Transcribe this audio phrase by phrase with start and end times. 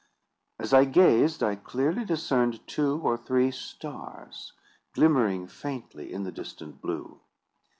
[0.57, 4.51] As I gazed, I clearly discerned two or three stars
[4.95, 7.19] glimmering faintly in the distant blue.